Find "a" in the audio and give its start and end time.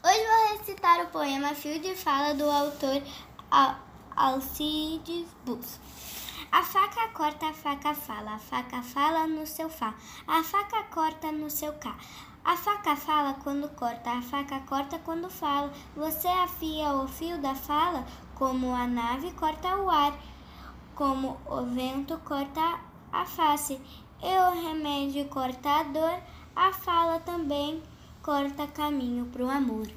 6.52-6.62, 7.48-7.52, 8.34-8.38, 10.24-10.44, 12.44-12.56, 14.10-14.22, 18.72-18.86, 23.12-23.26, 25.80-25.82, 26.54-26.72